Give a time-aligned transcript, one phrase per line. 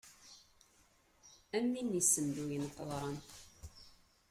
[1.57, 3.17] Am win issenduyen qeḍran.